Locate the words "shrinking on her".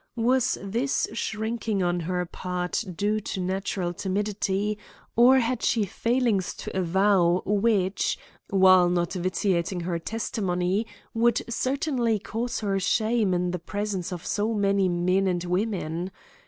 1.13-2.25